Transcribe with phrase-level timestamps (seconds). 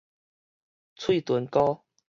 [0.97, 1.85] 喙脣膏